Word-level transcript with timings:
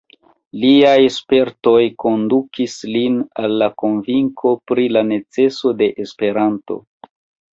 Liaj 0.61 0.99
spertoj 1.15 1.81
kondukis 2.03 2.77
lin 2.95 3.19
al 3.43 3.53
la 3.63 3.67
konvinko 3.83 4.53
pri 4.71 4.85
la 4.97 5.03
neceso 5.11 5.77
de 5.83 5.93
Esperanto. 6.07 6.79